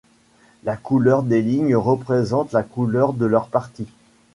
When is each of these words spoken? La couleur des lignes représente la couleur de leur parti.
La 0.63 0.77
couleur 0.77 1.21
des 1.21 1.43
lignes 1.43 1.75
représente 1.75 2.53
la 2.53 2.63
couleur 2.63 3.13
de 3.13 3.27
leur 3.27 3.45
parti. 3.49 3.85